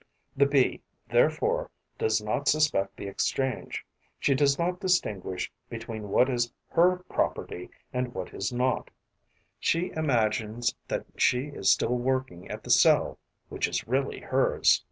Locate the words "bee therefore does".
0.47-2.23